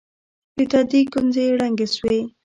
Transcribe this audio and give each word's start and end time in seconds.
د 0.57 0.59
تندي 0.71 0.99
گونځې 1.11 1.43
يې 1.47 1.55
ړنګې 1.59 1.87
سوې. 1.95 2.19